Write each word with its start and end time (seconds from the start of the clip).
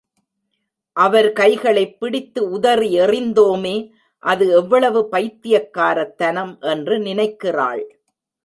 அவர் 0.93 1.33
கைகளைப் 1.33 1.99
பிடித்து 1.99 2.49
உதறி 2.49 2.99
எறிந்தோமே 2.99 3.91
அது 4.19 4.49
எவ்வளவு 4.51 5.09
பைத்தியக்காரத்தனம் 5.11 6.57
என்று 6.59 6.99
நினைக்கிறாள். 6.99 7.99